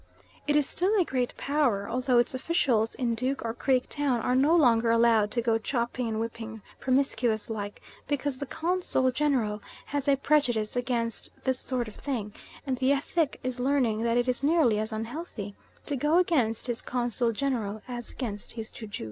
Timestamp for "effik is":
12.91-13.59